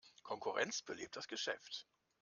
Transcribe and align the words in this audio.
Konkurrenz 0.23 0.81
belebt 0.81 1.15
das 1.15 1.27
Geschäft. 1.27 1.85